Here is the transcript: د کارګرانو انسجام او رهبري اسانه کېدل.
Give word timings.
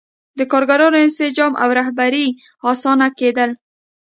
د 0.37 0.39
کارګرانو 0.51 0.97
انسجام 1.05 1.53
او 1.63 1.69
رهبري 1.79 2.27
اسانه 2.71 3.07
کېدل. 3.19 3.49